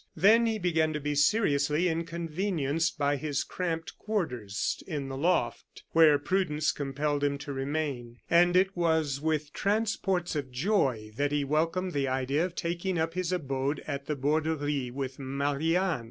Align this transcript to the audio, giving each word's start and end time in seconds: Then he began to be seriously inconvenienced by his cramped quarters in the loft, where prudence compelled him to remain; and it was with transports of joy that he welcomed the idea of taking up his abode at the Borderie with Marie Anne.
Then 0.15 0.47
he 0.47 0.57
began 0.57 0.93
to 0.93 0.99
be 0.99 1.13
seriously 1.13 1.87
inconvenienced 1.87 2.97
by 2.97 3.17
his 3.17 3.43
cramped 3.43 3.99
quarters 3.99 4.81
in 4.87 5.09
the 5.09 5.15
loft, 5.15 5.83
where 5.91 6.17
prudence 6.17 6.71
compelled 6.71 7.23
him 7.23 7.37
to 7.37 7.53
remain; 7.53 8.17
and 8.27 8.55
it 8.55 8.75
was 8.75 9.21
with 9.21 9.53
transports 9.53 10.35
of 10.35 10.49
joy 10.51 11.11
that 11.17 11.31
he 11.31 11.43
welcomed 11.43 11.91
the 11.93 12.07
idea 12.07 12.43
of 12.43 12.55
taking 12.55 12.97
up 12.97 13.13
his 13.13 13.31
abode 13.31 13.83
at 13.85 14.07
the 14.07 14.15
Borderie 14.15 14.89
with 14.89 15.19
Marie 15.19 15.75
Anne. 15.75 15.99